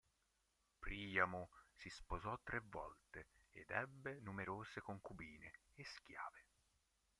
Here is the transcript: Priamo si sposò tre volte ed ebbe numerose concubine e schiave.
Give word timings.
Priamo 0.79 1.51
si 1.75 1.87
sposò 1.91 2.35
tre 2.41 2.59
volte 2.67 3.27
ed 3.51 3.69
ebbe 3.69 4.19
numerose 4.21 4.81
concubine 4.81 5.59
e 5.75 5.83
schiave. 5.85 6.45